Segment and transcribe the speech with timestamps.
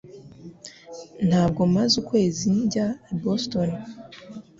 [1.27, 3.69] Ntabwo maze ukwezi njya i Boston